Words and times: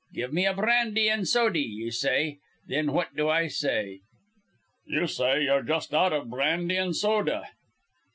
'Give 0.15 0.33
me 0.33 0.47
a 0.47 0.53
brandy 0.55 1.11
an' 1.11 1.25
sody,' 1.25 1.59
ye 1.61 1.91
say. 1.91 2.39
Thin 2.67 2.91
what 2.91 3.15
do 3.15 3.29
I 3.29 3.45
say?" 3.45 3.99
"You 4.87 5.05
say 5.05 5.43
you're 5.43 5.61
just 5.61 5.93
out 5.93 6.11
of 6.11 6.27
brandy 6.27 6.75
and 6.75 6.95
soda." 6.95 7.47